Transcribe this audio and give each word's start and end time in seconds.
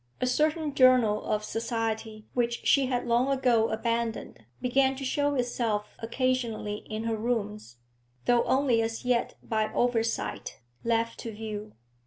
A 0.19 0.25
certain 0.25 0.73
journal 0.73 1.23
of 1.25 1.43
society 1.43 2.25
which 2.33 2.65
she 2.65 2.87
had 2.87 3.05
long 3.05 3.29
ago 3.31 3.69
abandoned 3.69 4.43
began 4.59 4.95
to 4.95 5.05
show 5.05 5.35
itself 5.35 5.95
occasionally 5.99 6.77
in 6.89 7.03
her 7.03 7.15
rooms, 7.17 7.77
though 8.25 8.43
only 8.45 8.81
as 8.81 9.05
yet 9.05 9.35
by 9.43 9.71
oversight 9.73 10.59
left 10.83 11.19
to 11.19 11.31
view. 11.31 11.75